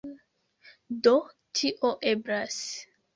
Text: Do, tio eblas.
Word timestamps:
Do, 1.07 1.13
tio 1.59 1.91
eblas. 2.13 2.57